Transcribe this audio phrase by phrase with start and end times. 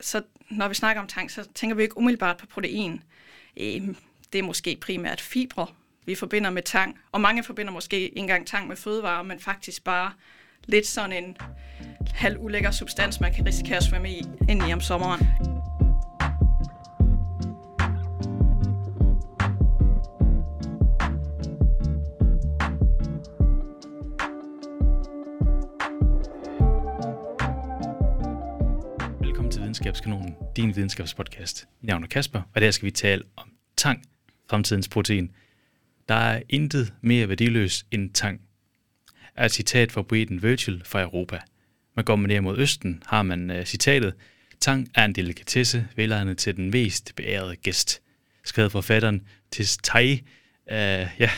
[0.00, 3.02] så når vi snakker om tang, så tænker vi ikke umiddelbart på protein.
[3.56, 3.80] Øh,
[4.32, 5.66] det er måske primært fibre,
[6.06, 6.98] vi forbinder med tang.
[7.12, 10.12] Og mange forbinder måske ikke engang tang med fødevarer, men faktisk bare
[10.64, 11.36] lidt sådan en
[12.14, 15.57] halv ulækker substans, man kan risikere at svømme i ind i om sommeren.
[30.58, 31.68] Din videnskabspodcast.
[31.80, 34.02] Mit navn er Kasper, og der skal vi tale om tang,
[34.50, 35.30] fremtidens protein.
[36.08, 38.40] Der er intet mere værdiløst end tang.
[39.36, 41.38] Er et citat fra poeten Virgil fra Europa.
[41.96, 44.14] Man går man ned mod Østen, har man uh, citatet,
[44.60, 48.02] Tang er en delikatesse, velegnet til den mest beærede gæst.
[48.44, 50.12] Skrevet forfatteren til Tai.
[50.12, 50.18] Uh,
[50.76, 51.30] øh, ja,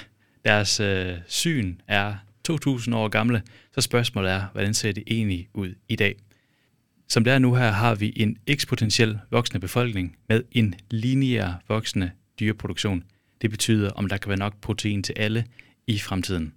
[0.44, 2.14] deres uh, syn er
[2.44, 3.42] 2000 år gamle,
[3.74, 6.16] så spørgsmålet er, hvordan ser det egentlig ud i dag?
[7.10, 12.10] Som det er nu her, har vi en eksponentiel voksende befolkning med en lineær voksende
[12.40, 13.04] dyreproduktion.
[13.42, 15.44] Det betyder, om der kan være nok protein til alle
[15.86, 16.54] i fremtiden.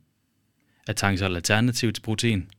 [0.88, 2.52] Er tang så et alternativ til protein?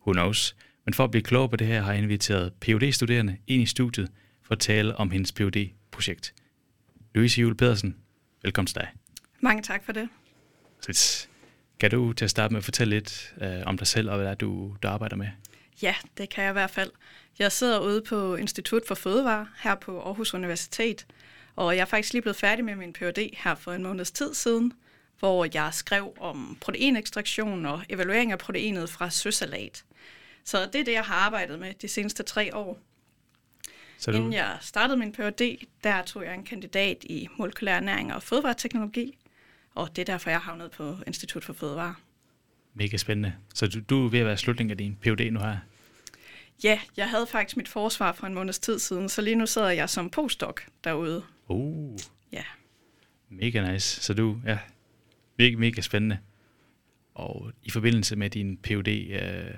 [0.00, 0.56] Who knows?
[0.84, 3.66] Men for at blive klog på det her, har jeg inviteret phd studerende ind i
[3.66, 4.10] studiet
[4.42, 6.34] for at tale om hendes phd projekt
[7.14, 7.96] Louise Jule Pedersen,
[8.42, 8.88] velkommen til dig.
[9.40, 10.08] Mange tak for det.
[10.80, 11.26] Så
[11.80, 14.26] kan du til at starte med at fortælle lidt øh, om dig selv og hvad
[14.26, 15.28] det er, du, du arbejder med?
[15.82, 16.90] Ja, det kan jeg i hvert fald.
[17.38, 21.06] Jeg sidder ude på Institut for Fødevare her på Aarhus Universitet,
[21.56, 23.36] og jeg er faktisk lige blevet færdig med min Ph.D.
[23.36, 24.72] her for en måneds tid siden,
[25.18, 29.84] hvor jeg skrev om proteinekstraktion og evaluering af proteinet fra søsalat.
[30.44, 32.78] Så det er det, jeg har arbejdet med de seneste tre år.
[33.98, 34.16] Så du...
[34.16, 39.18] Inden jeg startede min Ph.D., der tog jeg en kandidat i molekylær næring og fødevareteknologi,
[39.74, 41.94] og det er derfor, jeg havnet på Institut for Fødevare.
[42.78, 43.32] Mega spændende.
[43.54, 45.32] Så du, du er ved at være slutningen af din Ph.D.
[45.32, 45.56] nu her?
[46.64, 49.70] Ja, jeg havde faktisk mit forsvar for en måneds tid siden, så lige nu sidder
[49.70, 51.24] jeg som postdoc derude.
[51.48, 51.98] Uh.
[52.32, 52.42] Ja.
[53.30, 54.00] Mega nice.
[54.00, 54.58] Så du, ja,
[55.38, 56.18] mega, mega spændende.
[57.14, 59.54] Og i forbindelse med din Ph.D., øh,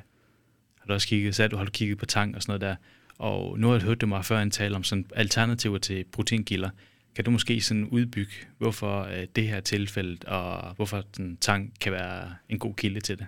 [0.78, 2.76] har du også kigget, så du har du kigget på tang og sådan noget der,
[3.19, 6.71] og nu har jeg hørt dig mig før en tale om sådan alternativer til proteinkilder.
[7.18, 11.92] Kan du måske sådan udbygge, hvorfor øh, det her tilfælde, og hvorfor den tang kan
[11.92, 13.26] være en god kilde til det?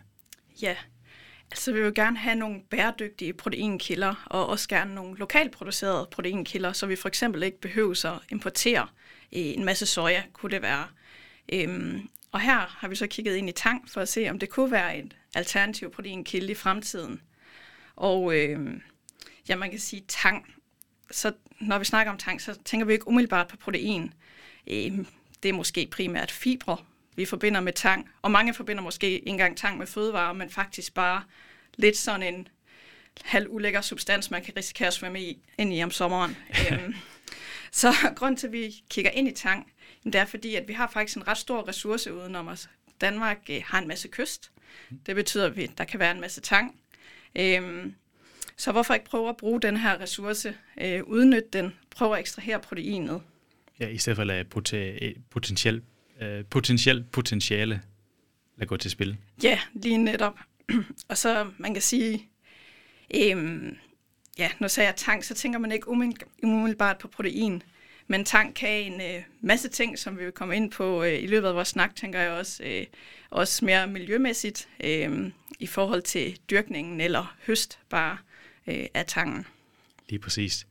[0.62, 0.76] Ja,
[1.50, 6.72] altså vi vil gerne have nogle bæredygtige proteinkilder, og også gerne nogle lokalt producerede proteinkilder,
[6.72, 8.88] så vi for eksempel ikke behøver at importere
[9.32, 10.86] øh, en masse soja, kunne det være.
[11.52, 14.48] Øhm, og her har vi så kigget ind i tang for at se, om det
[14.48, 17.20] kunne være et alternativ proteinkilde i fremtiden.
[17.96, 18.80] Og øh,
[19.48, 20.54] ja, man kan sige tang.
[21.10, 24.14] Så når vi snakker om tang, så tænker vi ikke umiddelbart på protein.
[24.66, 24.92] Øh,
[25.42, 26.76] det er måske primært fibre,
[27.16, 28.10] vi forbinder med tang.
[28.22, 31.22] Og mange forbinder måske ikke engang tang med fødevarer, men faktisk bare
[31.76, 32.48] lidt sådan en
[33.24, 36.36] halv ulækker substans, man kan risikere at svømme i, ind i om sommeren.
[36.72, 36.94] øhm,
[37.72, 39.72] så grund til, at vi kigger ind i tang,
[40.04, 42.70] det er fordi, at vi har faktisk en ret stor ressource udenom os.
[43.00, 44.50] Danmark øh, har en masse kyst.
[45.06, 46.80] Det betyder, at der kan være en masse tang.
[47.36, 47.94] Øhm,
[48.60, 52.60] så hvorfor ikke prøve at bruge den her ressource, øh, udnytte den, prøve at ekstrahere
[52.60, 53.22] proteinet?
[53.80, 54.44] Ja, i stedet for at lade
[55.30, 55.84] potentielt
[56.20, 57.82] øh, potentiel potentiale
[58.56, 59.16] lade gå til spil.
[59.42, 60.38] Ja, lige netop.
[61.08, 62.28] og så man kan sige,
[63.14, 63.76] øhm,
[64.38, 65.88] ja, når jeg siger tang, så tænker man ikke
[66.42, 67.62] umiddelbart på protein.
[68.06, 71.26] Men tang kan en øh, masse ting, som vi vil komme ind på øh, i
[71.26, 72.86] løbet af vores snak, tænker jeg også, øh,
[73.30, 78.18] også mere miljømæssigt øh, i forhold til dyrkningen eller høst bare
[78.70, 79.46] øh, af tangen.
[80.08, 80.66] Lige præcis.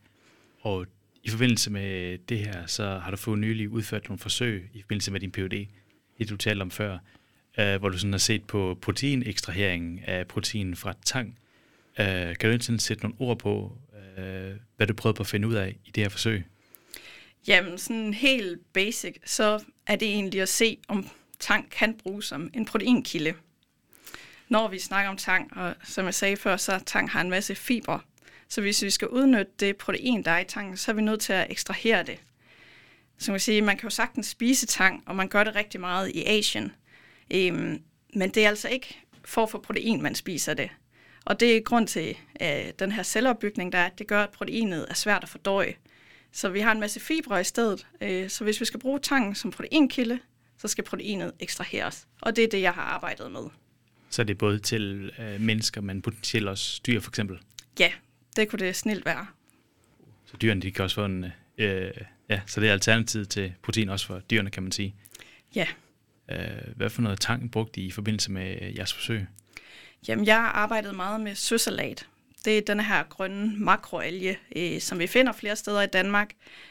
[0.60, 0.86] Og
[1.22, 5.12] i forbindelse med det her, så har du fået nylig udført nogle forsøg i forbindelse
[5.12, 5.66] med din PhD,
[6.18, 6.98] det du talte om før,
[7.58, 11.38] øh, hvor du sådan har set på proteinekstraheringen af protein fra tang.
[12.00, 13.78] Øh, kan du ikke sætte nogle ord på,
[14.18, 16.44] øh, hvad du prøvede på at finde ud af i det her forsøg?
[17.48, 22.50] Jamen, sådan helt basic, så er det egentlig at se, om tang kan bruges som
[22.54, 23.34] en proteinkilde.
[24.50, 27.54] Når vi snakker om tang, og som jeg sagde før, så tang har en masse
[27.54, 28.00] fibre,
[28.48, 31.20] så hvis vi skal udnytte det protein, der er i tangen, så er vi nødt
[31.20, 32.20] til at ekstrahere det.
[33.18, 36.08] Så man sige, man kan jo sagtens spise tang, og man gør det rigtig meget
[36.08, 36.72] i Asien.
[37.30, 37.82] Øhm,
[38.14, 40.70] men det er altså ikke for at få protein, man spiser det.
[41.24, 44.30] Og det er grund til øh, den her celleopbygning, der er, at det gør, at
[44.30, 45.74] proteinet er svært at fordøje.
[46.32, 47.86] Så vi har en masse fibre i stedet.
[48.00, 50.18] Øh, så hvis vi skal bruge tangen som proteinkilde,
[50.58, 52.06] så skal proteinet ekstraheres.
[52.20, 53.42] Og det er det, jeg har arbejdet med.
[54.10, 57.38] Så det er både til øh, mennesker, men potentielt også dyr for eksempel?
[57.78, 57.92] Ja,
[58.36, 59.26] det kunne det snilt være.
[60.26, 61.24] Så dyrene de kan også få en...
[61.58, 61.90] Øh,
[62.28, 64.94] ja, så det er alternativet til protein også for dyrene, kan man sige.
[65.54, 65.66] Ja.
[66.30, 69.26] Øh, hvad for noget tang brugte I i forbindelse med jeres forsøg?
[70.08, 72.06] Jamen, jeg arbejdede meget med søsalat.
[72.44, 76.30] det er den her grønne makroalge, øh, som vi finder flere steder i Danmark.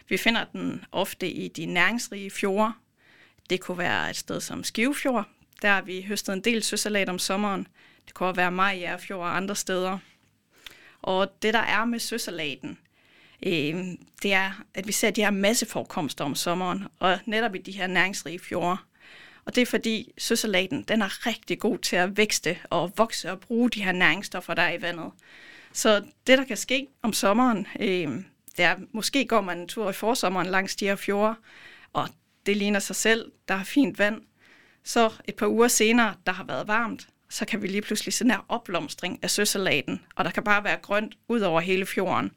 [0.09, 2.73] Vi finder den ofte i de næringsrige fjorde.
[3.49, 5.27] Det kunne være et sted som Skivefjord.
[5.61, 7.67] Der har vi høstet en del søsalat om sommeren.
[8.05, 9.97] Det kunne være Majjærfjord og andre steder.
[11.01, 12.77] Og det, der er med søsalaten,
[13.45, 13.85] øh,
[14.23, 17.87] det er, at vi ser de her masseforekomster om sommeren, og netop i de her
[17.87, 18.77] næringsrige fjorde.
[19.45, 23.39] Og det er fordi søsalaten, den er rigtig god til at vækste og vokse og
[23.39, 25.11] bruge de her næringsstoffer, der er i vandet.
[25.73, 28.23] Så det, der kan ske om sommeren, øh,
[28.57, 31.35] det er, måske går man en tur i forsommeren langs de her fjorde,
[31.93, 32.07] og
[32.45, 34.21] det ligner sig selv, der er fint vand.
[34.89, 38.23] Så et par uger senere, der har været varmt, så kan vi lige pludselig se
[38.23, 42.31] den her opblomstring af søsalaten, og der kan bare være grønt ud over hele fjorden.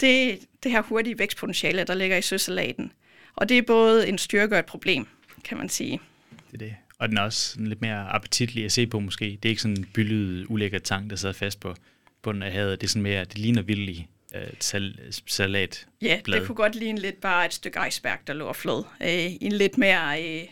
[0.00, 2.92] Det det her hurtige vækstpotentiale, der ligger i søsalaten.
[3.36, 5.06] Og det er både en styrke og et problem,
[5.44, 6.00] kan man sige.
[6.46, 6.74] Det er det.
[6.98, 9.24] Og den er også lidt mere appetitlig at se på måske.
[9.24, 11.74] Det er ikke sådan en byllet, ulækker tang, der sidder fast på
[12.22, 12.80] bunden af havet.
[12.80, 15.86] Det er sådan mere, det ligner vildelig øh, sal, salat.
[16.02, 18.84] Ja, det kunne godt ligne lidt bare et stykke iceberg, der lå flod.
[19.00, 20.48] Øh, I en lidt mere, øh,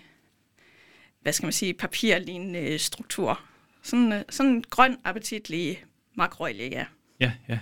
[1.20, 3.40] hvad skal man sige, papirlignende struktur.
[3.82, 5.84] Sådan, øh, sådan en grøn, appetitlig
[6.14, 6.84] makroalge, ja.
[7.20, 7.58] Ja, ja.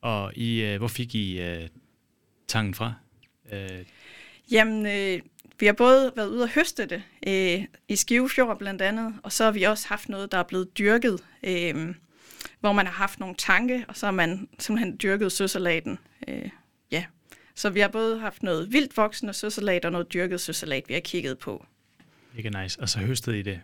[0.00, 1.68] Og I, øh, hvor fik I øh,
[2.48, 2.94] tangen fra?
[3.52, 3.84] Øh.
[4.50, 5.22] Jamen, øh,
[5.60, 9.44] vi har både været ude og høste det øh, i Skivefjord blandt andet, og så
[9.44, 11.94] har vi også haft noget, der er blevet dyrket, øh,
[12.60, 15.98] hvor man har haft nogle tanke, og så har man simpelthen dyrket søsalaten.
[16.28, 16.48] Øh,
[16.90, 17.04] ja.
[17.54, 21.00] Så vi har både haft noget vildt voksende søsalat og noget dyrket søsalat, vi har
[21.00, 21.66] kigget på.
[22.36, 22.80] Mega nice.
[22.80, 23.60] Og så høstede I det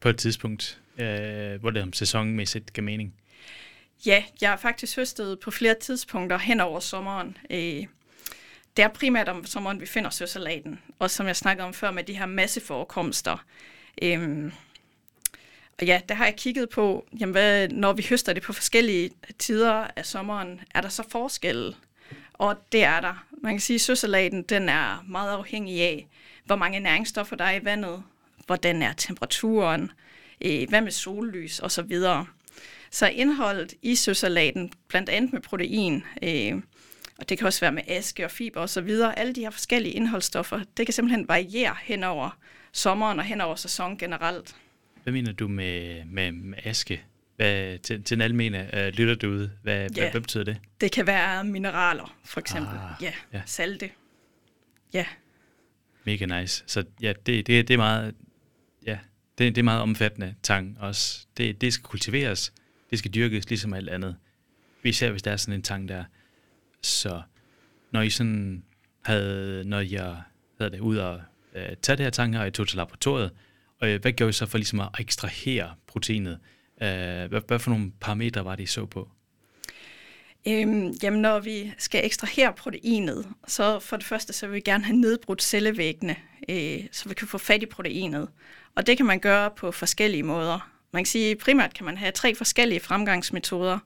[0.00, 3.14] på et tidspunkt, øh, hvor det om sæsonmæssigt gav mening?
[4.06, 7.36] Ja, jeg har faktisk høstet på flere tidspunkter hen over sommeren.
[7.50, 7.86] Øh,
[8.76, 10.80] det er primært om sommeren, vi finder søsalaten.
[10.98, 13.44] Og som jeg snakkede om før med de her masseforekomster.
[14.02, 14.52] Øhm,
[15.80, 19.10] og ja, der har jeg kigget på, jamen hvad, når vi høster det på forskellige
[19.38, 21.76] tider af sommeren, er der så forskel?
[22.32, 23.26] Og det er der.
[23.42, 26.08] Man kan sige, at søsalaten den er meget afhængig af,
[26.50, 28.02] hvor mange næringsstoffer der er i vandet,
[28.46, 29.90] hvordan er temperaturen,
[30.40, 31.92] øh, hvad med sollys osv.
[31.92, 32.24] Så,
[32.90, 36.54] så indholdet i søsalaten, blandt andet med protein, øh,
[37.18, 40.60] og det kan også være med aske og fiber osv., alle de her forskellige indholdsstoffer,
[40.76, 42.38] det kan simpelthen variere hen over
[42.72, 44.56] sommeren og hen over sæsonen generelt.
[45.02, 47.02] Hvad mener du med, med, med aske?
[47.36, 50.58] Hvad, til, til den almene uh, lytter du ud, hvad, ja, hvad, hvad betyder det?
[50.80, 52.74] Det kan være mineraler, for eksempel.
[52.74, 53.90] Ah, ja, ja, salte.
[54.92, 55.06] Ja.
[56.04, 56.64] Mega nice.
[56.66, 58.14] Så ja, det, det, det er meget,
[58.86, 58.98] ja,
[59.38, 61.26] det, det er meget omfattende tang også.
[61.36, 62.52] Det, det skal kultiveres,
[62.90, 64.16] det skal dyrkes ligesom alt andet.
[64.84, 66.04] Især hvis der er sådan en tang der.
[66.82, 67.22] Så
[67.90, 68.64] når I sådan
[69.02, 70.22] havde, når jeg
[70.58, 71.20] havde det ud og
[71.54, 73.30] øh, tage det her tang her, og I tog til laboratoriet,
[73.80, 76.38] og øh, hvad gjorde I så for ligesom at ekstrahere proteinet?
[76.82, 76.88] Øh,
[77.28, 79.10] hvad, hvad for nogle parametre var det, I så på?
[80.48, 84.84] Øhm, jamen, når vi skal ekstrahere proteinet, så for det første, så vil vi gerne
[84.84, 86.16] have nedbrudt cellevæggene,
[86.48, 88.28] øh, så vi kan få fat i proteinet.
[88.74, 90.70] Og det kan man gøre på forskellige måder.
[90.92, 93.78] Man kan sige, primært kan man have tre forskellige fremgangsmetoder.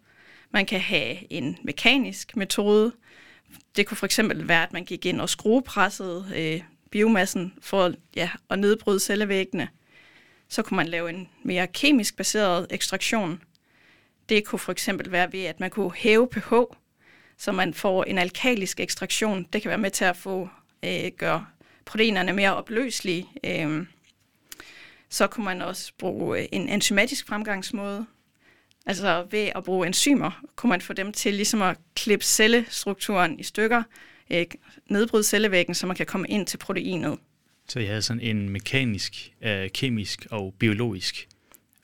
[0.51, 2.93] Man kan have en mekanisk metode.
[3.77, 8.31] Det kunne for eksempel være, at man gik ind og skruepressede øh, biomassen for ja,
[8.51, 9.69] at nedbryde cellevæggene.
[10.49, 13.41] Så kunne man lave en mere kemisk baseret ekstraktion.
[14.29, 16.53] Det kunne for eksempel være ved, at man kunne hæve pH,
[17.39, 19.47] så man får en alkalisk ekstraktion.
[19.53, 20.49] Det kan være med til at få
[20.85, 21.47] øh, gøre
[21.85, 23.27] proteinerne mere opløselige.
[23.45, 23.87] Øh,
[25.09, 28.07] så kunne man også bruge øh, en enzymatisk fremgangsmåde.
[28.87, 33.43] Altså ved at bruge enzymer, kunne man få dem til ligesom at klippe cellestrukturen i
[33.43, 33.83] stykker,
[34.31, 34.47] øh,
[34.91, 37.19] nedbryde cellevæggen, så man kan komme ind til proteinet.
[37.69, 41.29] Så jeg havde sådan en mekanisk, øh, kemisk og biologisk.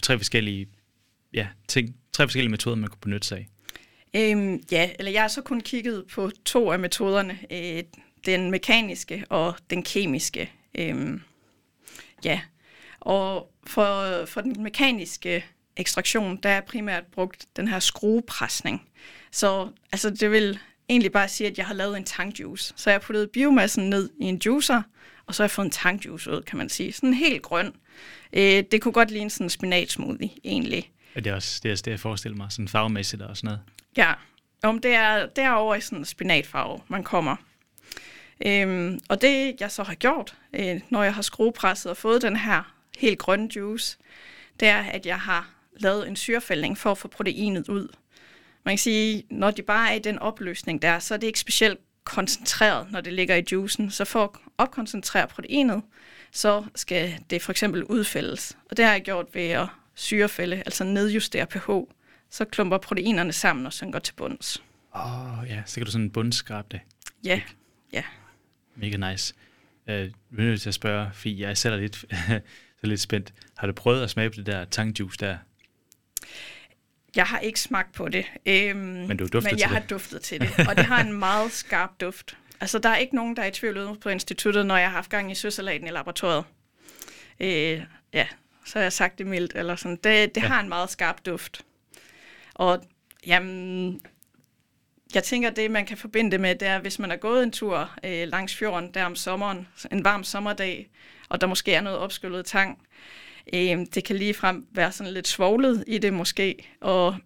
[0.02, 0.68] Tre forskellige
[1.34, 3.49] ja, ting, tre forskellige metoder, man kunne benytte sig af.
[4.14, 7.38] Øhm, ja, eller jeg har så kun kigget på to af metoderne.
[7.50, 7.82] Øh,
[8.26, 10.52] den mekaniske og den kemiske.
[10.75, 11.20] Øhm,
[12.25, 12.40] ja,
[13.00, 15.44] og for, for den mekaniske
[15.76, 18.88] ekstraktion, der er primært brugt den her skruepresning.
[19.30, 20.58] Så altså, det vil
[20.88, 22.75] egentlig bare sige, at jeg har lavet en tankjuice.
[22.76, 24.82] Så jeg har puttet biomassen ned i en juicer,
[25.26, 26.92] og så har jeg fået en tankjuice ud, kan man sige.
[26.92, 27.72] Sådan helt grøn.
[28.32, 30.90] Øh, det kunne godt ligne sådan en spinatsmoothie, egentlig.
[31.14, 33.60] Er det også det, er det jeg forestiller mig, sådan farvemæssigt og sådan noget?
[33.96, 34.14] Ja,
[34.62, 37.36] om det er derovre i sådan en spinatfarve, man kommer.
[38.46, 42.36] Øhm, og det, jeg så har gjort, øh, når jeg har skruepresset og fået den
[42.36, 43.98] her helt grønne juice,
[44.60, 47.88] det er, at jeg har lavet en syrefældning for at få proteinet ud.
[48.64, 51.40] Man kan sige, når de bare er i den opløsning der, så er det ikke
[51.40, 53.90] specielt koncentreret, når det ligger i juicen.
[53.90, 55.82] Så for at opkoncentrere proteinet,
[56.32, 58.56] så skal det for eksempel udfældes.
[58.70, 61.70] Og det har jeg gjort ved at syrefælde, altså nedjustere pH,
[62.30, 64.62] så klumper proteinerne sammen, og så går til bunds.
[64.94, 66.80] Åh, oh, ja, så kan du sådan bundskrabe det.
[67.25, 67.40] Ja,
[67.92, 68.04] ja.
[68.76, 69.35] Mega nice.
[69.87, 71.97] Uh, jeg er nødt til at spørge, fordi jeg selv er lidt,
[72.80, 73.35] så lidt spændt.
[73.59, 75.38] Har du prøvet at smage på det der tangjuice der?
[77.16, 79.90] Jeg har ikke smagt på det, øhm, men, du men jeg til har det.
[79.90, 82.37] duftet til det, og det har en meget skarp duft.
[82.61, 84.97] Altså, der er ikke nogen, der er i tvivl ude på instituttet, når jeg har
[84.97, 86.44] haft gang i søsalaten i laboratoriet.
[87.40, 87.82] Øh,
[88.12, 88.26] ja,
[88.70, 89.96] så har jeg sagt det mildt, eller sådan.
[89.96, 90.46] Det, det ja.
[90.46, 91.64] har en meget skarp duft.
[92.54, 92.84] Og
[93.26, 94.00] jamen,
[95.14, 97.52] jeg tænker, det man kan forbinde det med, det er, hvis man er gået en
[97.52, 100.88] tur øh, langs fjorden der om sommeren, en varm sommerdag,
[101.28, 102.86] og der måske er noget opskyllet tang,
[103.52, 107.16] øh, det kan lige frem være sådan lidt svoglet i det måske, og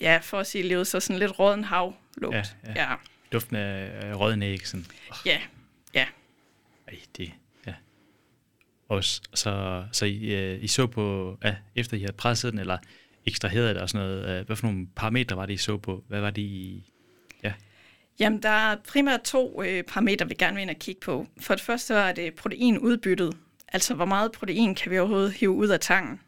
[0.00, 2.34] ja, for at sige livet, så sådan lidt råden havlugt.
[2.34, 2.90] Ja, ja.
[2.90, 2.94] ja.
[3.32, 4.86] Duften af råden æg, sådan.
[5.10, 5.16] Oh.
[5.26, 5.40] Ja,
[5.94, 6.06] ja.
[6.88, 7.32] Ej, det,
[8.90, 8.94] ja.
[8.94, 12.78] Og så, så I, øh, I så på, ja, efter I havde presset den, eller
[13.26, 16.04] ekstraheret det og sådan noget, øh, hvad for nogle parametre var det, I så på?
[16.08, 16.92] Hvad var det, I
[17.42, 17.52] Ja.
[18.18, 21.26] Jamen, der er primært to øh, parametre, vi gerne vil ind og kigge på.
[21.40, 23.36] For det første er det proteinudbyttet.
[23.68, 26.20] Altså, hvor meget protein kan vi overhovedet hive ud af tangen?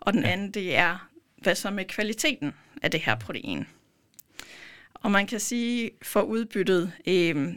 [0.00, 0.28] Og den ja.
[0.28, 3.66] anden, det er, hvad så med kvaliteten af det her protein?
[4.94, 7.54] Og man kan sige, for udbyttet, øh,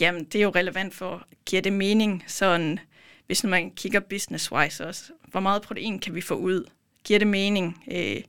[0.00, 2.80] jamen, det er jo relevant for, giver det mening, sådan,
[3.26, 6.70] hvis man kigger business-wise også, hvor meget protein kan vi få ud?
[7.04, 7.84] Giver det mening?
[7.92, 8.22] Øh,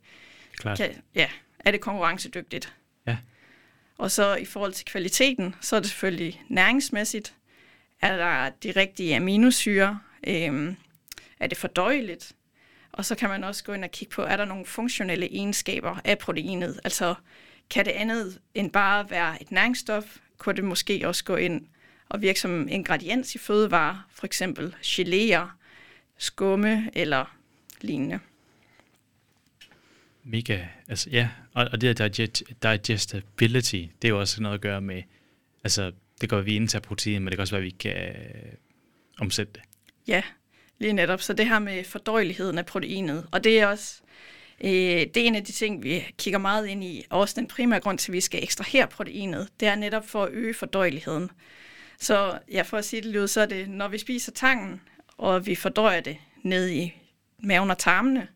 [0.57, 0.77] Klart.
[0.77, 2.73] Kan, ja, er det konkurrencedygtigt?
[3.97, 7.35] Og så i forhold til kvaliteten, så er det selvfølgelig næringsmæssigt.
[8.01, 10.00] Er der de rigtige aminosyre?
[10.27, 10.75] Øhm,
[11.39, 12.33] er det fordøjeligt?
[12.91, 16.00] Og så kan man også gå ind og kigge på, er der nogle funktionelle egenskaber
[16.03, 16.79] af proteinet?
[16.83, 17.15] Altså,
[17.69, 20.17] kan det andet end bare være et næringsstof?
[20.38, 21.67] Kunne det måske også gå ind
[22.10, 25.48] og virke som ingrediens i fødevarer, for eksempel geléer,
[26.17, 27.38] skumme eller
[27.81, 28.19] lignende?
[30.24, 31.98] Mega, altså ja, og, og det
[32.63, 35.03] der digestibility, det er jo også noget at gøre med,
[35.63, 35.91] altså
[36.22, 38.53] det går, at vi indtager protein, men det kan også være, at vi kan øh,
[39.19, 39.62] omsætte det.
[40.07, 40.24] Ja,
[40.79, 41.22] lige netop.
[41.22, 44.01] Så det her med fordøjeligheden af proteinet, og det er også,
[44.63, 47.48] øh, det er en af de ting, vi kigger meget ind i, og også den
[47.48, 51.29] primære grund til, at vi skal ekstrahere proteinet, det er netop for at øge fordøjeligheden.
[52.03, 54.81] Så ja, for at sige det lyder, så er det, når vi spiser tangen,
[55.17, 56.93] og vi fordøjer det ned i
[57.39, 58.27] maven og tarmene,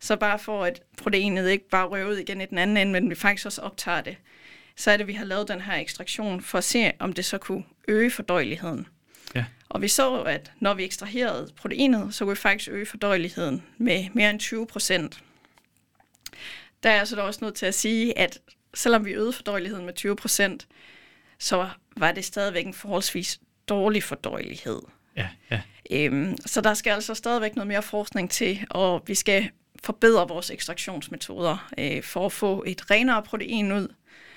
[0.00, 3.10] så bare for at proteinet ikke bare røver ud igen i den anden ende, men
[3.10, 4.16] vi faktisk også optager det,
[4.76, 7.24] så er det, at vi har lavet den her ekstraktion for at se, om det
[7.24, 8.86] så kunne øge fordøjeligheden.
[9.34, 9.44] Ja.
[9.68, 14.08] Og vi så, at når vi ekstraherede proteinet, så kunne vi faktisk øge fordøjeligheden med
[14.12, 15.22] mere end 20 procent.
[16.82, 18.38] Der er altså også nødt til at sige, at
[18.74, 20.66] selvom vi øgede fordøjeligheden med 20 procent,
[21.38, 24.82] så var det stadigvæk en forholdsvis dårlig fordøjelighed.
[25.16, 25.60] Ja, ja.
[25.90, 29.50] Øhm, så der skal altså stadigvæk noget mere forskning til, og vi skal
[29.84, 33.88] forbedre vores ekstraktionsmetoder øh, for at få et renere protein ud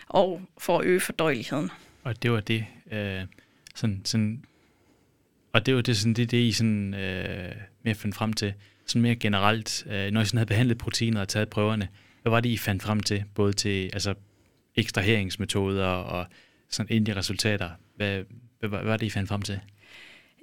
[0.07, 1.71] og for at øge fordøjeligheden.
[2.03, 3.21] Og det var det, øh,
[3.75, 4.43] sådan, sådan,
[5.53, 8.53] og det var det, sådan, det, det I sådan, øh, mere fandt frem til,
[8.85, 11.87] sådan mere generelt, øh, når I sådan havde behandlet proteiner og taget prøverne,
[12.21, 14.13] hvad var det, I fandt frem til, både til altså,
[14.75, 16.25] ekstraheringsmetoder og
[16.75, 17.69] sådan endelige resultater?
[17.95, 18.23] Hvad,
[18.59, 19.59] hvad, hvad var det, I fandt frem til?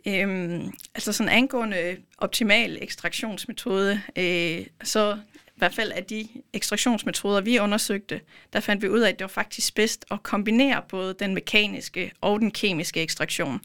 [0.06, 7.58] Øhm, altså sådan angående optimal ekstraktionsmetode, øh, så i hvert fald af de ekstraktionsmetoder, vi
[7.58, 8.20] undersøgte,
[8.52, 12.12] der fandt vi ud af, at det var faktisk bedst at kombinere både den mekaniske
[12.20, 13.60] og den kemiske ekstraktion.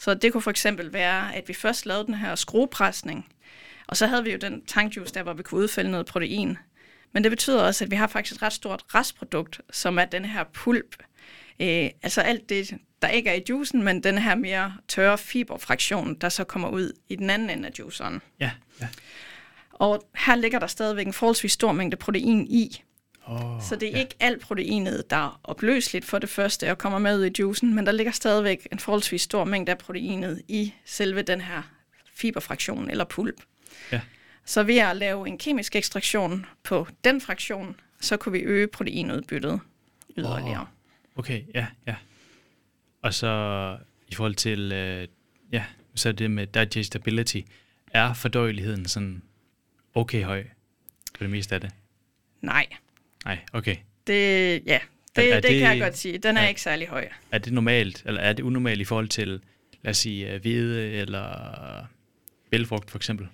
[0.00, 3.26] Så det kunne for eksempel være, at vi først lavede den her skruepresning,
[3.86, 6.58] og så havde vi jo den tankjuice der, hvor vi kunne udfælde noget protein.
[7.12, 10.24] Men det betyder også, at vi har faktisk et ret stort restprodukt, som er den
[10.24, 10.96] her pulp.
[11.60, 16.14] Øh, altså alt det, der ikke er i juicen, men den her mere tørre fiberfraktion,
[16.14, 18.22] der så kommer ud i den anden ende af juiceren.
[18.40, 18.88] Ja, ja.
[19.72, 22.82] Og her ligger der stadigvæk en forholdsvis stor mængde protein i.
[23.26, 23.98] Oh, så det er ja.
[23.98, 27.74] ikke alt proteinet, der er opløseligt for det første og kommer med ud i juicen,
[27.74, 31.62] men der ligger stadigvæk en forholdsvis stor mængde af proteinet i selve den her
[32.14, 33.42] fiberfraktion eller pulp.
[33.92, 34.00] Ja.
[34.44, 39.60] Så ved at lave en kemisk ekstraktion på den fraktion, så kunne vi øge proteinudbyttet
[40.16, 40.60] yderligere.
[40.60, 40.66] Oh.
[41.16, 41.94] Okay, ja, ja.
[43.02, 43.76] Og så
[44.08, 45.08] i forhold til, øh,
[45.52, 47.40] ja, så det med digestibility,
[47.90, 49.22] er fordøjeligheden sådan
[49.94, 50.44] okay høj
[51.16, 51.70] for det meste af det?
[52.40, 52.66] Nej.
[53.24, 53.76] Nej, okay.
[54.06, 54.14] Det,
[54.66, 54.78] ja,
[55.16, 56.18] det, er, er det, det kan jeg godt sige.
[56.18, 57.08] Den er, er ikke særlig høj.
[57.30, 59.40] Er det normalt, eller er det unormalt i forhold til,
[59.82, 61.86] lad os sige, hvide eller
[62.50, 63.28] bælfrugt for eksempel?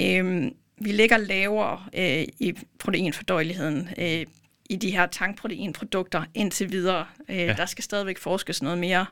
[0.00, 4.26] Øhm, vi ligger lavere øh, i proteinfordøjeligheden øh,
[4.70, 7.06] i de her tankproteinprodukter indtil videre.
[7.28, 7.52] Øh, ja.
[7.52, 9.06] Der skal stadigvæk forskes noget mere.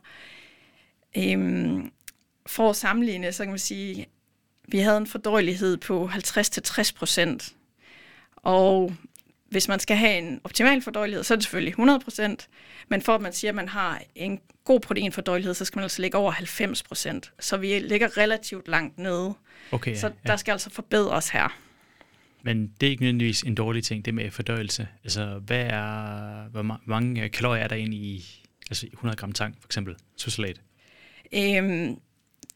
[1.16, 1.92] Øhm,
[2.47, 4.06] for at sammenligne, så kan man sige,
[4.68, 7.52] vi havde en fordøjelighed på 50-60 procent.
[8.37, 8.92] Og
[9.49, 12.47] hvis man skal have en optimal fordøjelighed, så er det selvfølgelig 100%,
[12.88, 16.02] men for at man siger, at man har en god proteinfordøjelighed, så skal man altså
[16.02, 17.30] ligge over 90%.
[17.40, 19.35] Så vi ligger relativt langt nede.
[19.73, 21.59] Okay, så der skal altså forbedres her.
[22.42, 24.88] Men det er ikke nødvendigvis en dårlig ting, det med fordøjelse.
[25.04, 28.25] Altså, hvad er, hvor mange kalorier er der inde i
[28.70, 30.61] altså 100 gram tang, for eksempel, søsalat?
[31.34, 31.96] Øhm,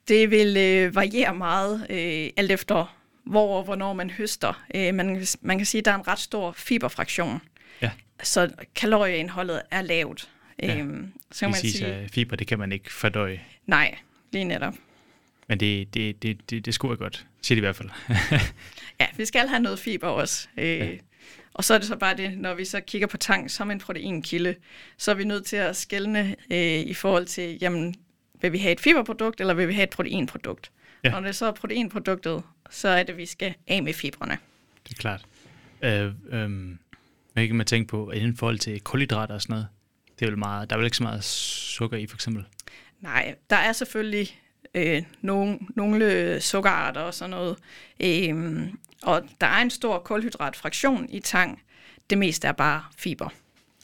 [0.09, 4.65] det vil øh, variere meget, øh, alt efter hvor og hvornår man høster.
[4.75, 7.41] Øh, man, man kan sige, at der er en ret stor fiberfraktion.
[7.83, 7.91] Ja.
[8.23, 10.31] Så kalorieindholdet er lavt.
[10.63, 10.79] Ja.
[10.79, 13.41] Øhm, så kan man sige, at fiber, det kan man ikke fordøje.
[13.67, 13.99] Nej,
[14.33, 14.75] lige netop.
[15.49, 17.91] Men det, det, det, det, det skulle godt, siger de i hvert fald.
[19.01, 20.49] ja, vi skal have noget fiber også.
[20.57, 20.91] Øh, ja.
[21.55, 23.79] Og så er det så bare det, når vi så kigger på tang som en
[23.79, 24.55] proteinkilde,
[24.97, 27.95] så er vi nødt til at skelne øh, i forhold til, jamen,
[28.41, 30.71] vil vi have et fiberprodukt, eller vil vi have et proteinprodukt?
[31.05, 31.11] Ja.
[31.11, 34.39] Når det så er proteinproduktet, så er det, vi skal af med fibrene.
[34.89, 35.25] Det er klart.
[35.83, 36.77] Øh, øh,
[37.33, 39.69] hvad kan man tænke på i forhold til kulhydrater og sådan noget?
[40.19, 42.45] Det er vel meget, der er vel ikke så meget sukker i, for eksempel?
[43.01, 44.41] Nej, der er selvfølgelig
[44.77, 47.57] øh, nogle, nogle sukkerarter og sådan noget.
[48.01, 48.63] Øh,
[49.03, 51.63] og der er en stor kulhydratfraktion i tang.
[52.11, 53.29] Det meste er bare fiber.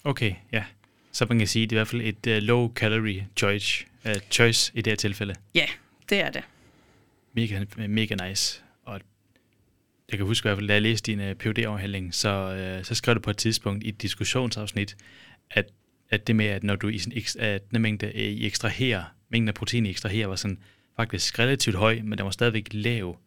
[0.05, 0.65] Okay, ja.
[1.13, 3.87] Så man kan sige, at det er i hvert fald et uh, low calorie choice,
[4.05, 5.35] uh, choice i det her tilfælde.
[5.55, 5.67] Ja,
[6.09, 6.43] det er det.
[7.33, 8.63] Mega, mega nice.
[8.85, 9.01] Og
[10.11, 12.85] jeg kan huske i hvert fald, da jeg læste din uh, phd afhandling så, uh,
[12.85, 14.97] så skrev du på et tidspunkt i et diskussionsafsnit,
[15.51, 15.67] at,
[16.11, 19.55] at det med, at når du i sådan at den mængde I ekstraherer, mængden af
[19.55, 20.59] protein I ekstraherer, var sådan
[20.97, 23.19] faktisk relativt høj, men den var stadigvæk lav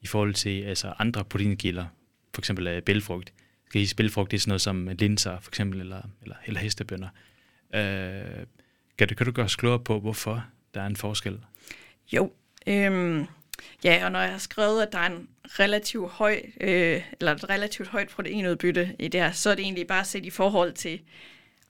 [0.00, 1.86] i forhold til altså andre proteinkilder,
[2.34, 3.32] for eksempel af bælfrugt.
[3.68, 7.08] Skal I bælfrugt, det er sådan noget som linser, for eksempel, eller, eller, eller hestebønder.
[7.74, 8.46] Øh,
[8.98, 11.40] kan, du, kan du gøre os klogere på, hvorfor der er en forskel?
[12.12, 12.32] Jo,
[12.66, 13.26] øhm,
[13.84, 17.50] ja, og når jeg har skrevet, at der er en relativt høj, øh, eller et
[17.50, 21.00] relativt højt proteinudbytte i det her, så er det egentlig bare set i forhold til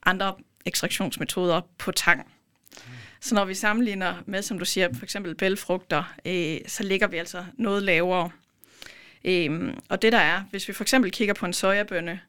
[0.05, 2.31] andre ekstraktionsmetoder på tang.
[3.21, 7.17] Så når vi sammenligner med, som du siger, for eksempel bælfrugter, øh, så ligger vi
[7.17, 8.31] altså noget lavere.
[9.25, 12.19] Øh, og det der er, hvis vi for eksempel kigger på en sojabønne,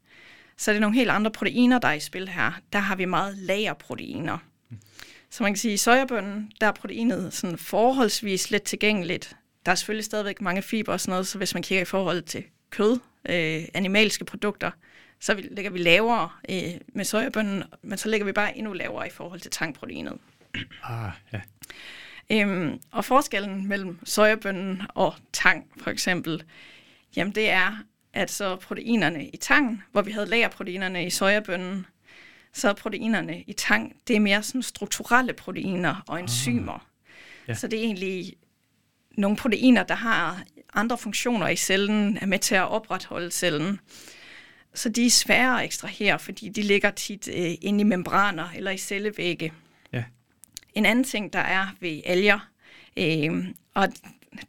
[0.56, 2.52] så er det nogle helt andre proteiner, der er i spil her.
[2.72, 4.38] Der har vi meget lagerproteiner.
[5.30, 9.36] Så man kan sige, at i sojabønnen, der er proteinet sådan forholdsvis let tilgængeligt.
[9.66, 12.22] Der er selvfølgelig stadigvæk mange fiber og sådan noget, så hvis man kigger i forhold
[12.22, 12.98] til kød,
[13.28, 14.70] øh, animalske produkter,
[15.20, 19.10] så ligger vi lavere øh, med sojabønnen, men så ligger vi bare endnu lavere i
[19.10, 20.18] forhold til tangproteinet.
[20.82, 21.40] Ah, ja.
[22.32, 26.42] Øhm, og forskellen mellem sojabønnen og tang, for eksempel,
[27.16, 27.76] jamen det er,
[28.12, 31.86] at så proteinerne i tang, hvor vi havde lagerproteinerne i sojabønnen,
[32.52, 36.72] så er proteinerne i tang, det er mere sådan strukturelle proteiner og enzymer.
[36.72, 36.80] Ah,
[37.48, 37.54] ja.
[37.54, 38.34] Så det er egentlig
[39.10, 40.42] nogle proteiner, der har
[40.74, 43.80] andre funktioner i cellen, er med til at opretholde cellen.
[44.74, 48.70] Så de er svære at ekstrahere, fordi de ligger tit øh, inde i membraner eller
[48.70, 49.52] i cellevægge.
[50.74, 52.50] En anden ting, der er ved alger,
[52.96, 53.88] øh, og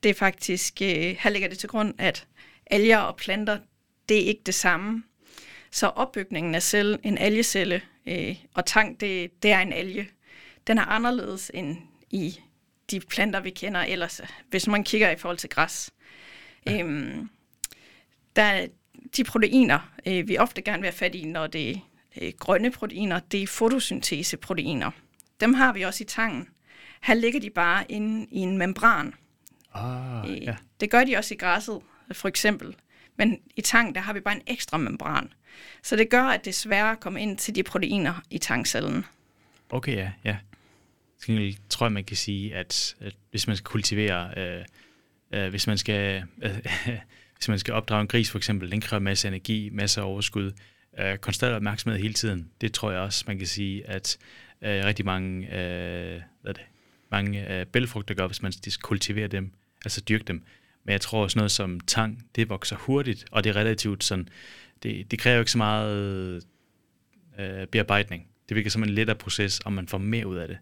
[0.04, 2.28] det er faktisk, øh, her ligger det til grund, at
[2.66, 3.60] alger og planter,
[4.10, 5.04] det er ikke det samme.
[5.72, 10.10] Så opbygningen af cell, en algecelle øh, og tang, det, det er en alge.
[10.68, 11.78] Den er anderledes end
[12.10, 12.40] i
[12.92, 15.92] de planter, vi kender ellers, hvis man kigger i forhold til græs.
[16.66, 16.80] Ja.
[16.80, 17.30] Øhm,
[18.36, 18.68] der,
[19.18, 21.76] de proteiner, øh, vi ofte gerne vil have fat i, når det er
[22.22, 24.92] øh, grønne proteiner, det er fotosynteseproteiner.
[25.42, 26.48] Dem har vi også i tangen.
[27.02, 29.14] Her ligger de bare inde i en membran.
[29.74, 30.56] Ah, øh, ja.
[30.80, 31.80] Det gør de også i græsset,
[32.12, 32.76] for eksempel.
[33.18, 35.34] Men i tang, der har vi bare en ekstra membran.
[35.84, 39.06] Så det gør, at det er sværere at komme ind til de proteiner i tangcellen.
[39.70, 40.12] Okay, ja.
[40.24, 40.38] ja.
[41.20, 44.66] Så tror jeg, man kan sige, at, at hvis man skal kultivere, øh,
[45.34, 46.58] øh, hvis, man skal, øh,
[47.36, 50.06] hvis man skal opdrage en gris for eksempel, den kræver masser af energi, masser af
[50.06, 50.52] overskud,
[51.00, 52.50] øh, konstant opmærksomhed hele tiden.
[52.62, 54.18] Det tror jeg også, man kan sige, at
[54.62, 56.64] øh, rigtig mange, øh, hvad er det,
[57.12, 59.52] mange øh, bælfrugter gør, hvis man kultiverer dem,
[59.86, 60.44] altså dyrker dem.
[60.84, 64.30] Men jeg tror også noget som tang, det vokser hurtigt, og det er relativt sådan,
[64.84, 66.44] det, det kræver ikke så meget
[67.40, 68.28] øh, bearbejdning.
[68.50, 70.58] Det virker som en lettere proces, og man får mere ud af det.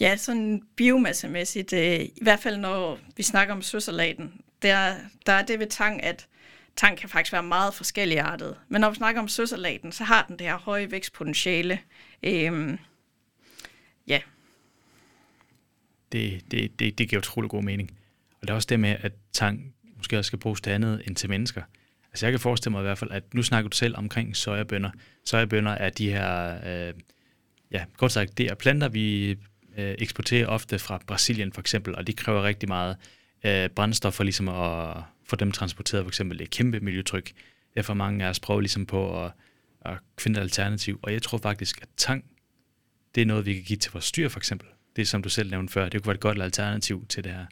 [0.00, 4.94] Ja, sådan biomassemæssigt, øh, i hvert fald når vi snakker om søsalaten, der,
[5.26, 6.26] der er det ved tang, at
[6.76, 8.56] tang kan faktisk være meget forskelligartet.
[8.68, 11.78] Men når vi snakker om søsalaten, så har den det her høje vækstpotentiale.
[12.22, 12.78] Øhm,
[14.06, 14.20] ja.
[16.12, 17.90] Det, det, det, det giver utrolig god mening.
[18.40, 21.16] Og det er også det med, at tang måske også skal bruges til andet end
[21.16, 21.62] til mennesker.
[22.12, 24.90] Altså jeg kan forestille mig i hvert fald, at nu snakker du selv omkring sojabønder.
[25.24, 26.94] Sojabønner er de her, øh,
[27.70, 29.30] ja, kort sagt, det er planter, vi
[29.76, 32.96] øh, eksporterer ofte fra Brasilien for eksempel, og de kræver rigtig meget
[33.44, 37.32] øh, brændstof for ligesom at for dem transporteret, for eksempel et kæmpe miljøtryk.
[37.74, 39.32] derfor mange af os prøver ligesom på at,
[39.80, 41.00] at finde et alternativ.
[41.02, 42.24] Og jeg tror faktisk, at tang,
[43.14, 44.68] det er noget, vi kan give til vores dyr for eksempel.
[44.96, 47.46] Det som du selv nævnte før, det kunne være et godt alternativ til det her.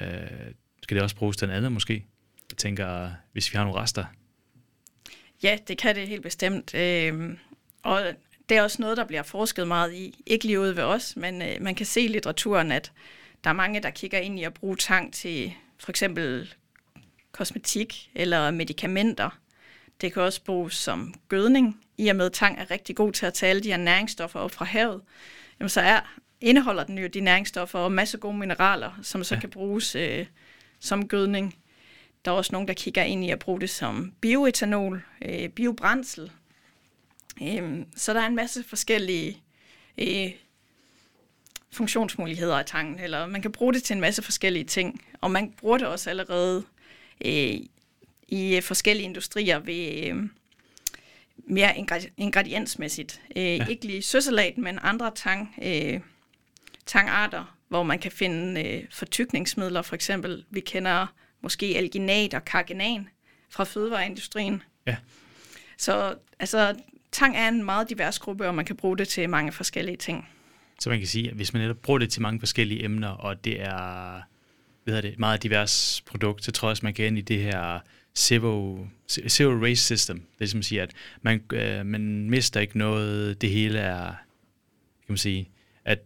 [0.00, 2.06] Øh, skal det også bruges til en anden måske?
[2.50, 4.04] Jeg tænker, hvis vi har nogle rester.
[5.42, 6.74] Ja, det kan det helt bestemt.
[6.74, 7.36] Øh,
[7.82, 8.02] og
[8.48, 10.22] det er også noget, der bliver forsket meget i.
[10.26, 12.92] Ikke lige ude ved os, men øh, man kan se i litteraturen, at
[13.44, 16.54] der er mange, der kigger ind i at bruge tang til for eksempel
[17.32, 19.38] kosmetik eller medicamenter.
[20.00, 23.34] Det kan også bruges som gødning, i og med tang er rigtig god til at
[23.34, 25.00] tage alle de her næringsstoffer op fra havet.
[25.60, 26.00] Jamen, så er,
[26.40, 29.40] indeholder den jo de næringsstoffer og masser gode mineraler, som så ja.
[29.40, 30.26] kan bruges øh,
[30.80, 31.56] som gødning.
[32.24, 36.30] Der er også nogen, der kigger ind i at bruge det som bioetanol, øh, biobrændsel.
[37.42, 39.42] Øh, så der er en masse forskellige
[39.98, 40.30] øh,
[41.72, 45.52] funktionsmuligheder af tangen, eller man kan bruge det til en masse forskellige ting, og man
[45.52, 46.64] bruger det også allerede
[47.24, 47.54] øh,
[48.28, 50.28] i forskellige industrier ved øh,
[51.36, 51.84] mere
[52.16, 53.20] ingrediensmæssigt.
[53.36, 53.66] Øh, ja.
[53.66, 56.00] Ikke lige søsalat, men andre tang, øh,
[56.86, 60.44] tangarter, hvor man kan finde øh, fortykningsmidler, for eksempel.
[60.50, 61.06] Vi kender
[61.40, 63.08] måske alginat og kargenan
[63.50, 64.62] fra fødevareindustrien.
[64.86, 64.96] Ja.
[65.78, 66.74] Så altså,
[67.12, 70.28] tang er en meget divers gruppe, og man kan bruge det til mange forskellige ting.
[70.78, 73.44] Så man kan sige, at hvis man netop bruger det til mange forskellige emner, og
[73.44, 74.20] det er
[74.84, 77.20] hvad hedder det, et meget divers produkt, så tror jeg også, man kan ind i
[77.20, 77.78] det her
[78.16, 80.26] zero, zero race system.
[80.38, 85.08] Det er som siger, at man, øh, man mister ikke noget, det hele er, kan
[85.08, 85.50] man sige,
[85.84, 85.98] at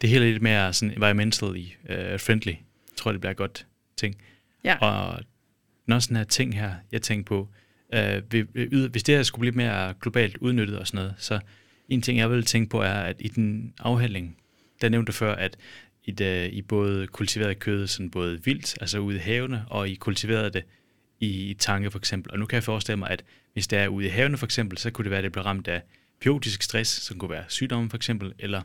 [0.00, 2.52] det hele er lidt mere sådan environmentally uh, friendly.
[2.52, 3.66] Jeg tror, det bliver godt
[3.96, 4.16] ting.
[4.64, 4.76] Ja.
[4.76, 5.20] Og
[5.86, 7.48] når sådan her ting her, jeg tænker på,
[7.96, 11.40] uh, hvis det her skulle blive mere globalt udnyttet og sådan noget, så
[11.90, 14.36] en ting, jeg vil tænke på, er, at i den afhandling,
[14.80, 15.56] der nævnte før, at
[16.04, 19.94] i, det, i både kultiveret kød, sådan både vildt, altså ude i havene, og i
[19.94, 20.64] kultiveret det
[21.20, 22.32] i, i tanke for eksempel.
[22.32, 24.78] Og nu kan jeg forestille mig, at hvis det er ude i havene for eksempel,
[24.78, 25.82] så kunne det være, at det bliver ramt af
[26.20, 28.62] biotisk stress, som kunne være sygdomme for eksempel, eller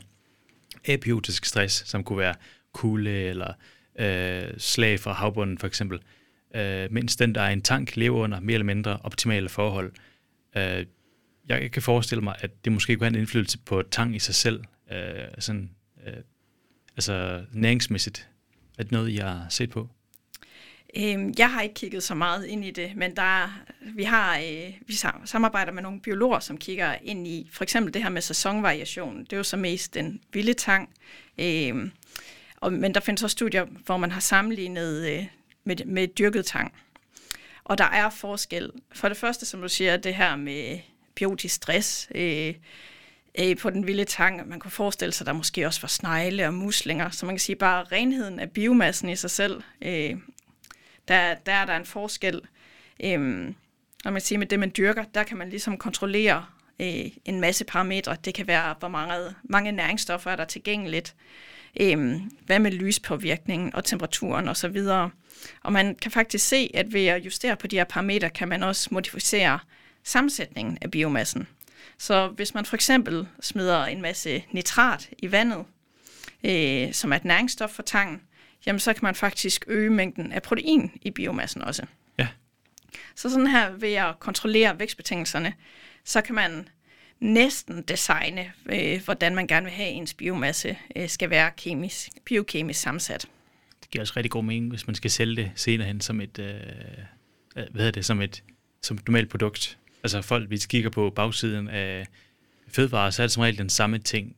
[0.88, 2.34] abiotisk stress, som kunne være
[2.72, 3.52] kulde eller
[3.98, 5.98] øh, slag fra havbunden for eksempel.
[6.54, 9.92] Øh, mens den, der er en tank, lever under mere eller mindre optimale forhold.
[10.56, 10.86] Øh,
[11.48, 14.34] jeg kan forestille mig, at det måske kunne have en indflydelse på tang i sig
[14.34, 15.70] selv, øh, sådan,
[16.06, 16.12] øh,
[16.96, 18.28] altså næringsmæssigt.
[18.78, 19.88] Er det noget, jeg har set på?
[20.96, 24.72] Øhm, jeg har ikke kigget så meget ind i det, men der, vi har øh,
[24.86, 29.24] vi samarbejder med nogle biologer, som kigger ind i for eksempel det her med sæsonvariation.
[29.24, 30.90] Det er jo så mest den vilde tang.
[31.38, 31.92] Øhm,
[32.56, 35.26] og, men der findes også studier, hvor man har sammenlignet øh,
[35.64, 36.72] med, med dyrket tang.
[37.64, 38.70] Og der er forskel.
[38.92, 40.78] For det første, som du siger, det her med
[41.16, 42.54] biotisk stress øh,
[43.38, 44.48] øh, på den vilde tang.
[44.48, 47.10] Man kunne forestille sig, at der måske også var snegle og muslinger.
[47.10, 50.16] Så man kan sige, bare renheden af biomassen i sig selv, øh,
[51.08, 52.40] der, der er der en forskel.
[53.04, 53.48] Øh,
[54.04, 56.46] og man siger, med det, man dyrker, der kan man ligesom kontrollere
[56.80, 58.16] øh, en masse parametre.
[58.24, 61.14] Det kan være, hvor mange, mange næringsstoffer er der tilgængeligt.
[61.80, 64.76] Øh, hvad med lyspåvirkningen og temperaturen osv.
[64.76, 65.10] Og,
[65.62, 68.62] og man kan faktisk se, at ved at justere på de her parametre, kan man
[68.62, 69.58] også modificere
[70.06, 71.48] sammensætningen af biomassen.
[71.98, 75.64] Så hvis man for eksempel smider en masse nitrat i vandet,
[76.44, 78.22] øh, som er et næringsstof for tangen,
[78.66, 81.86] jamen så kan man faktisk øge mængden af protein i biomassen også.
[82.18, 82.28] Ja.
[83.14, 85.54] Så sådan her ved at kontrollere vækstbetingelserne,
[86.04, 86.68] så kan man
[87.20, 92.80] næsten designe, øh, hvordan man gerne vil have ens biomasse øh, skal være kemisk, biokemisk
[92.80, 93.26] sammensat.
[93.80, 96.38] Det giver også rigtig god mening, hvis man skal sælge det senere hen som et,
[96.38, 96.60] øh,
[97.54, 98.42] hvad hedder det, som et,
[98.82, 99.78] som et normalt produkt
[100.14, 102.06] altså folk, vi kigger på bagsiden af
[102.68, 104.36] fødevarer, så er det som regel den samme ting.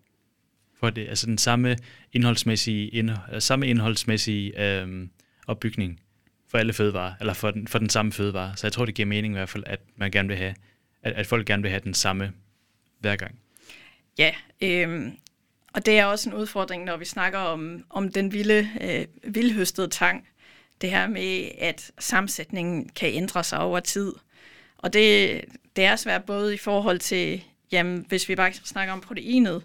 [0.81, 1.77] For det, altså den samme
[2.13, 5.11] indholdsmæssige, indhold, øh, samme indholdsmæssige øhm,
[5.47, 6.01] opbygning
[6.49, 8.57] for alle fødevarer, eller for den, for den samme fødevare.
[8.57, 10.55] Så jeg tror, det giver mening i hvert fald, at man gerne vil have,
[11.03, 12.33] at, at folk gerne vil have den samme
[13.01, 13.39] hver gang.
[14.19, 15.13] Ja, øhm,
[15.73, 19.89] og det er også en udfordring, når vi snakker om, om den vilde, øh, vildhøstede
[19.89, 20.29] tang.
[20.81, 24.13] Det her med, at sammensætningen kan ændre sig over tid.
[24.79, 25.45] Og det,
[25.77, 29.63] det er svært både i forhold til, jamen, hvis vi bare snakker om proteinet,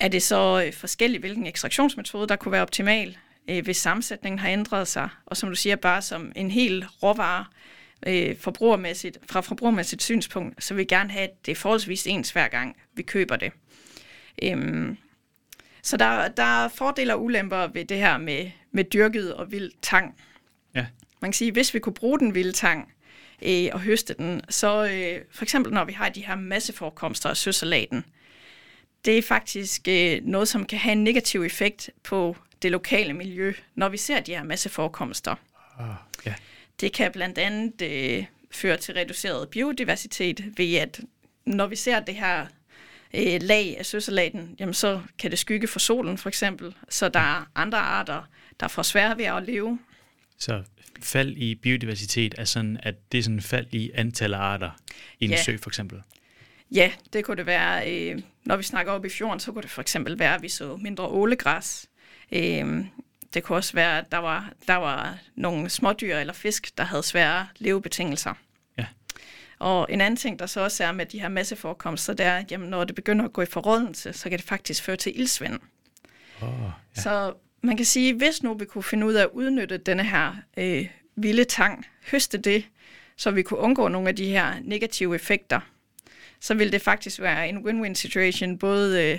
[0.00, 3.16] er det så øh, forskelligt, hvilken ekstraktionsmetode, der kunne være optimal,
[3.48, 7.44] øh, hvis sammensætningen har ændret sig, og som du siger, bare som en hel råvare,
[8.06, 12.30] øh, forbrugermæssigt, fra forbrugermæssigt synspunkt, så vil vi gerne have, at det er forholdsvis ens
[12.30, 13.52] hver gang, vi køber det.
[14.42, 14.96] Øhm,
[15.82, 19.72] så der, der er fordele og ulemper ved det her med, med dyrket og vild
[19.82, 20.14] tang.
[20.74, 20.86] Ja.
[21.20, 22.92] Man kan sige, at hvis vi kunne bruge den vilde tang,
[23.42, 24.40] øh, og høste den.
[24.48, 28.04] Så øh, for eksempel når vi har de her masseforekomster af søsalaten,
[29.04, 33.52] det er faktisk øh, noget, som kan have en negativ effekt på det lokale miljø,
[33.74, 35.34] når vi ser de her masseforekomster.
[35.80, 35.86] Uh,
[36.26, 36.36] yeah.
[36.80, 41.00] Det kan blandt andet øh, føre til reduceret biodiversitet ved, at
[41.44, 42.46] når vi ser det her
[43.14, 47.20] øh, lag af søsalaten, jamen så kan det skygge for solen for eksempel, så der
[47.20, 48.22] er andre arter,
[48.60, 49.78] der får svært ved at leve.
[50.38, 50.62] Så
[51.04, 54.70] fald i biodiversitet er sådan, at det er sådan fald i antal arter
[55.20, 55.42] i en Ja.
[55.42, 56.02] sø for eksempel.
[56.70, 57.92] Ja, det kunne det være.
[57.92, 60.48] Øh, når vi snakker op i fjorden, så kunne det for eksempel være, at vi
[60.48, 61.86] så mindre ålegræs.
[62.32, 62.84] Øh,
[63.34, 67.02] det kunne også være, at der var, der var nogle smådyr eller fisk, der havde
[67.02, 68.34] svære levebetingelser.
[68.78, 68.86] Ja.
[69.58, 72.52] Og en anden ting, der så også er med de her masseforekomster, det er, at
[72.52, 75.58] jamen, når det begynder at gå i forrådnelse, så kan det faktisk føre til ildsvind.
[76.42, 76.48] Oh,
[76.96, 77.00] ja.
[77.02, 77.34] Så
[77.66, 80.88] man kan sige, hvis nu vi kunne finde ud af at udnytte denne her øh,
[81.16, 82.64] vilde tang, høste det,
[83.16, 85.60] så vi kunne undgå nogle af de her negative effekter,
[86.40, 89.18] så ville det faktisk være en win-win situation, både øh,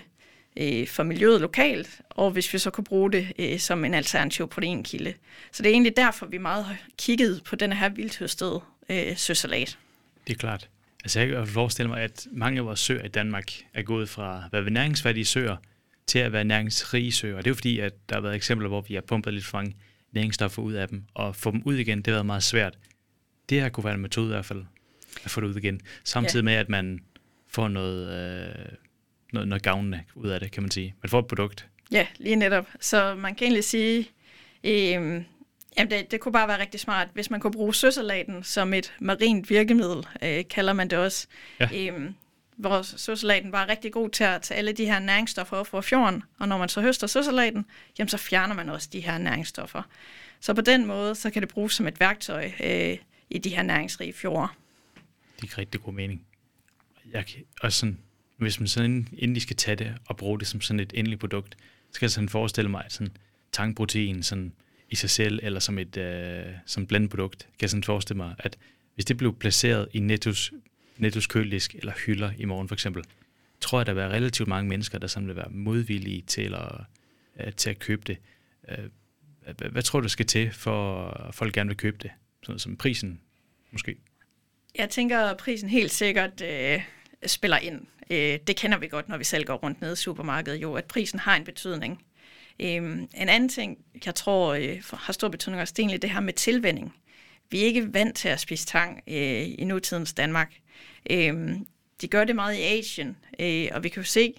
[0.58, 4.48] øh for miljøet lokalt, og hvis vi så kunne bruge det øh, som en alternativ
[4.48, 5.14] proteinkilde.
[5.52, 9.78] Så det er egentlig derfor, vi meget har kigget på den her vildhøstede øh, søsalat.
[10.28, 10.70] Det er klart.
[11.04, 14.44] Altså jeg kan forestille mig, at mange af vores søer i Danmark er gået fra
[14.46, 15.58] at være næringsværdige søer
[16.08, 17.38] til at være næringsrige søer.
[17.38, 19.46] Og det er jo fordi, at der har været eksempler, hvor vi har pumpet lidt
[19.46, 19.76] for mange
[20.12, 22.78] næringsstoffer ud af dem, og få dem ud igen, det har været meget svært.
[23.50, 24.66] Det her kunne være en metode i hvert fald,
[25.24, 25.82] at få det ud igen.
[26.04, 27.00] Samtidig med, at man
[27.48, 28.66] får noget, øh,
[29.34, 30.96] noget, noget gavnende ud af det, kan man sige.
[31.04, 31.68] Man får et produkt.
[31.92, 32.68] Ja, lige netop.
[32.80, 34.10] Så man kan egentlig sige,
[34.64, 35.24] øh, jamen
[35.92, 39.50] det, det kunne bare være rigtig smart, hvis man kunne bruge søsalaten som et marint
[39.50, 41.28] virkemiddel, øh, kalder man det også.
[41.60, 41.70] Ja.
[41.76, 42.12] Øh,
[42.58, 46.24] hvor søsalaten var rigtig god til at tage alle de her næringsstoffer op fra fjorden,
[46.40, 47.66] og når man så høster søsalaten,
[48.00, 49.82] jamen så fjerner man også de her næringsstoffer.
[50.40, 52.98] Så på den måde, så kan det bruges som et værktøj øh,
[53.30, 54.48] i de her næringsrige fjorde.
[55.42, 56.26] Det giver rigtig god mening.
[57.14, 57.98] Jeg kan også sådan,
[58.38, 61.20] hvis man sådan, inden- de skal tage det og bruge det som sådan et endeligt
[61.20, 61.58] produkt,
[61.92, 63.14] så kan jeg sådan forestille mig, at sådan
[63.52, 64.54] tangprotein sådan
[64.90, 68.36] i sig selv, eller som et øh, som blandet produkt, kan jeg sådan forestille mig,
[68.40, 68.58] at
[68.96, 70.52] hvis det blev placeret i Nettos,
[71.00, 73.04] Nettos køledisk eller hylder i morgen for eksempel,
[73.62, 76.72] tror jeg, der vil være relativt mange mennesker, der sådan vil være modvillige til at,
[77.46, 78.18] øh, til at købe det.
[78.70, 82.12] Øh, hvad, tror du, skal til, for at folk gerne vil købe det?
[82.44, 83.22] Sådan som prisen,
[83.72, 83.96] måske?
[84.76, 86.82] Jeg tænker, at prisen helt sikkert øh,
[87.26, 87.82] spiller ind.
[88.12, 90.86] Øh, det kender vi godt, når vi selv går rundt nede i supermarkedet, jo, at
[90.86, 92.04] prisen har en betydning.
[92.60, 96.10] Øh, en anden ting, jeg tror øh, har stor betydning også, det er egentlig det
[96.10, 96.96] her med tilvænning.
[97.52, 100.54] Vi er ikke vant til at spise tang øh, i nutidens Danmark.
[101.10, 101.56] Øh,
[102.02, 104.34] de gør det meget i Asien, øh, og vi kan jo se,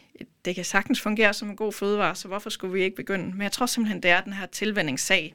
[0.44, 3.32] det kan sagtens fungere som en god fødevare, så hvorfor skulle vi ikke begynde?
[3.32, 5.34] Men jeg tror simpelthen, det er den her tilvændingssag.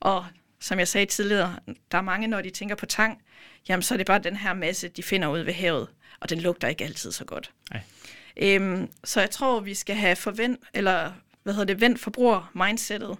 [0.00, 0.26] Og
[0.60, 1.56] som jeg sagde tidligere,
[1.92, 3.22] der er mange, når de tænker på tang,
[3.68, 5.88] jamen så er det bare den her masse, de finder ud ved havet,
[6.20, 7.52] og den lugter ikke altid så godt.
[7.70, 7.82] Nej.
[8.36, 13.16] Øhm, så jeg tror, vi skal have forvent, eller hvad hedder det, vendt forbruger-mindsetet,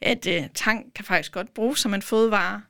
[0.00, 2.62] at øh, tang kan faktisk godt bruges som en fødevare,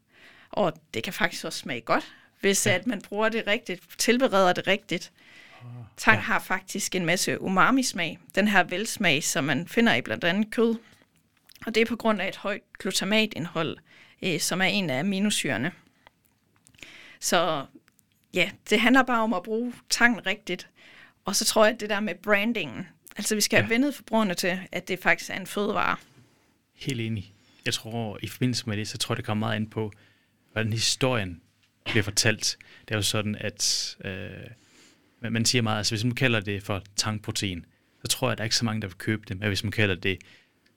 [0.51, 2.74] og det kan faktisk også smage godt, hvis Ja.
[2.74, 5.12] at man bruger det rigtigt, tilbereder det rigtigt.
[5.96, 6.20] Tang ja.
[6.22, 10.74] har faktisk en masse umami-smag, den her velsmag, som man finder i blandt andet kød.
[11.66, 13.76] Og det er på grund af et højt glutamatindhold,
[14.22, 15.72] øh, som er en af aminosyrene.
[17.20, 17.66] Så
[18.35, 20.68] ja, det handler bare om at bruge tang rigtigt.
[21.24, 23.74] Og så tror jeg, at det der med brandingen, altså vi skal have Ja.
[23.74, 25.96] vendet forbrugerne til, at det faktisk er en fødevare.
[26.74, 27.33] Helt enig.
[27.66, 29.92] Jeg tror, i forbindelse med det, så tror jeg, det kommer meget ind på,
[30.52, 31.40] hvordan historien
[31.85, 32.57] bliver fortalt.
[32.81, 36.83] Det er jo sådan, at øh, man- siger meget, altså hvis man kalder det for
[36.97, 37.64] tangprotein,
[38.03, 39.38] så tror jeg, at der er ikke så mange, der vil købe det.
[39.38, 40.18] Men hvis man kalder det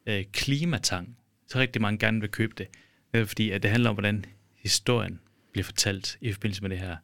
[0.06, 1.18] øh, klimatang,
[1.48, 2.68] så rigtig mange gerne vil købe det.
[3.14, 4.26] Det er fordi, at det handler om, hvordan
[4.58, 5.20] historien
[5.52, 6.98] bliver fortalt i forbindelse med det her.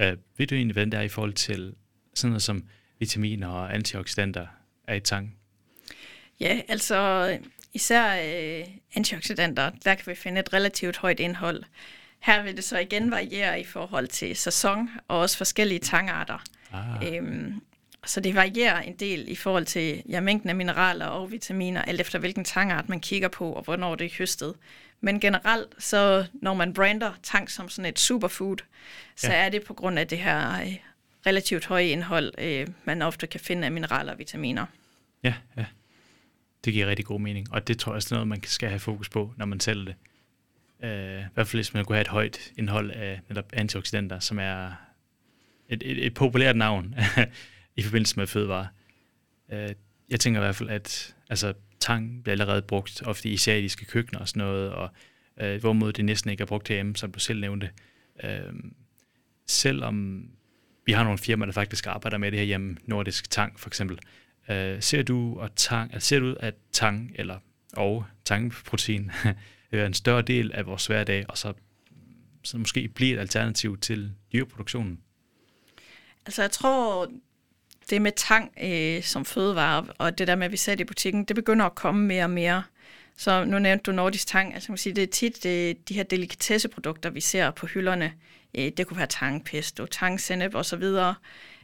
[0.00, 1.74] Øh, ved du egentlig, hvordan det er i forhold til
[2.14, 2.64] sådan noget som
[2.98, 4.46] vitaminer og antioxidanter
[4.88, 5.36] er i tang?
[6.40, 7.38] Ja, altså
[7.74, 8.14] især
[8.60, 11.62] øh, antioxidanter, der kan vi finde et relativt højt indhold.
[12.18, 16.38] Her vil det så igen variere i forhold til sæson og også forskellige tangarter.
[16.72, 17.60] Ah, Øhm,
[18.06, 22.00] så det varierer en del i forhold til ja, mængden af mineraler og vitaminer, alt
[22.00, 24.54] efter hvilken tangart man kigger på, og hvornår det er høstet.
[25.00, 28.56] Men generelt, så når man brander tang som sådan et superfood,
[29.16, 29.44] så Ja.
[29.44, 30.76] er det på grund af det her øh,
[31.26, 34.66] relativt høje indhold, øh, man ofte kan finde af mineraler og vitaminer.
[35.22, 35.64] Ja, ja.
[36.64, 38.78] Det giver rigtig god mening, og det tror jeg også er noget, man skal have
[38.80, 39.94] fokus på, når man sælger det.
[40.84, 44.38] Øh, I hvert fald hvis man kunne have et højt indhold af netop antioxidanter, som
[44.38, 44.72] er
[45.68, 46.94] et, et, et populært navn
[47.76, 48.66] i forbindelse med fødevarer.
[49.48, 49.70] Uh,
[50.10, 54.20] jeg tænker i hvert fald, at altså, tang bliver allerede brugt ofte i asiatiske køkkener
[54.20, 54.90] og sådan noget, og
[55.40, 57.70] øh, hvorimod det næsten ikke er brugt herhjemme, som du selv nævnte.
[58.24, 58.54] Uh,
[59.46, 60.28] selvom
[60.86, 63.98] vi har nogle firmaer, der faktisk arbejder med det her hjemme, Nordisk Tang for eksempel,
[64.48, 67.38] Uh, ser du at tang, altså ser du at tang eller
[67.72, 69.10] og tangprotein
[69.72, 71.52] er en større del af vores hverdag, og så
[72.46, 75.00] så måske blive et alternativ til dyreproduktionen?
[76.26, 77.10] Altså jeg tror,
[77.90, 81.24] det med tang øh, som fødevare, og det der med, at vi satte i butikken,
[81.24, 82.62] det begynder at komme mere og mere.
[83.16, 84.54] Så nu nævnte du nordisk tang.
[84.54, 88.12] Altså, man sige, det er tit det, de her delikatesseprodukter, vi ser på hylderne.
[88.58, 90.84] Øh, det kunne være tangpesto, tangsennep osv.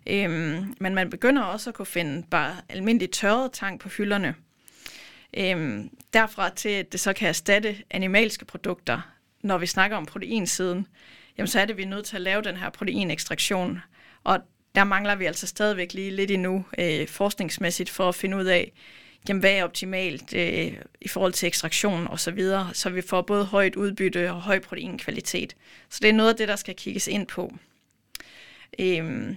[0.06, 4.34] Øhm, men man begynder også at kunne finde bare almindelig tørret tang på hylderne.
[5.36, 9.00] Øhm, derfra til, at det så kan erstatte animalske produkter,
[9.40, 10.86] når vi snakker om proteinsiden,
[11.38, 13.80] jamen så er det, vi er nødt til at lave den her proteinekstraktion.
[14.24, 14.40] Og
[14.74, 18.72] der mangler vi altså stadigvæk lige lidt endnu øh, forskningsmæssigt for at finde ud af,
[19.28, 23.22] jamen, hvad er optimalt øh, i forhold til ekstraktion og så videre, så vi får
[23.22, 25.56] både højt udbytte og høj proteinkvalitet.
[25.90, 27.56] Så det er noget af det, der skal kigges ind på.
[28.78, 29.36] Øhm,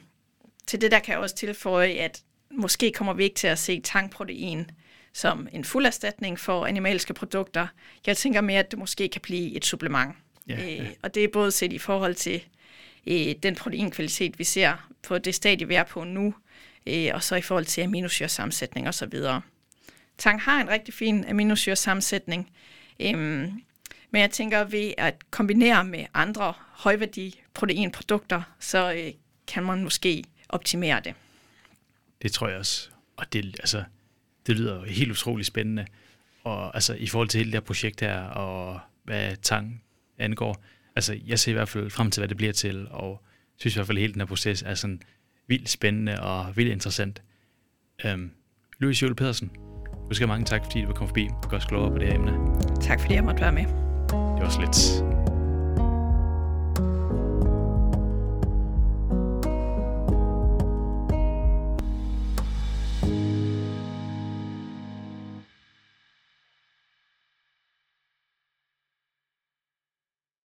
[0.67, 3.81] til det der kan jeg også tilføje, at måske kommer vi ikke til at se
[3.81, 4.71] tankprotein
[5.15, 7.67] som en fuld erstatning for animalske produkter.
[8.05, 10.15] Jeg tænker mere, at det måske kan blive et supplement.
[10.47, 10.83] Ja, ja.
[10.83, 12.43] Øh, og det er både set i forhold til
[13.07, 16.35] øh, den proteinkvalitet, vi ser på det stadie, vi er på nu,
[16.87, 19.13] øh, og så i forhold til aminosyresammensætning osv.
[20.17, 22.51] Tang har en rigtig fin aminosyresammensætning,
[22.99, 23.13] øh,
[24.09, 29.11] men jeg tænker, ved at kombinere med andre højværdi proteinprodukter, så øh,
[29.47, 31.13] kan man måske optimere det.
[32.21, 32.89] Det tror jeg også.
[33.17, 33.83] Og det, altså,
[34.47, 35.85] det lyder helt utroligt spændende.
[36.43, 39.83] Og altså, i forhold til hele det her projekt her, og hvad tang
[40.17, 40.63] angår,
[40.95, 43.23] altså, jeg ser i hvert fald frem til, hvad det bliver til, og
[43.57, 45.01] synes i hvert fald, at hele den her proces er sådan
[45.47, 47.21] vildt spændende og vildt interessant.
[48.05, 48.31] Øhm,
[48.79, 49.51] Louis Jule Pedersen,
[50.09, 52.07] du skal have mange tak, fordi du kom forbi og gør os klogere på det
[52.07, 52.31] her emne.
[52.81, 53.63] Tak fordi jeg måtte være med.
[53.65, 55.14] Det var så lidt.